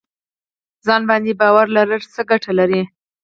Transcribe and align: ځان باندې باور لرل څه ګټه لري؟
ځان 0.85 1.01
باندې 1.09 1.31
باور 1.41 1.65
لرل 1.75 2.01
څه 2.13 2.21
ګټه 2.29 2.51
لري؟ 2.59 2.81